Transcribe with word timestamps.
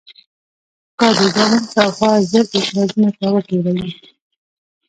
کادوګان 0.99 1.53
شاوخوا 1.71 2.11
زر 2.29 2.45
ایکره 2.55 2.83
ځمکه 2.93 3.25
وپېرله. 3.31 3.87